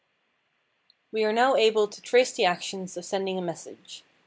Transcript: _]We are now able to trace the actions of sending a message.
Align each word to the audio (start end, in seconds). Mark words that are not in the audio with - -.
_]We 1.11 1.23
are 1.25 1.31
now 1.31 1.55
able 1.55 1.87
to 1.87 2.01
trace 2.01 2.31
the 2.33 2.43
actions 2.43 2.97
of 2.97 3.05
sending 3.05 3.37
a 3.37 3.41
message. 3.43 4.03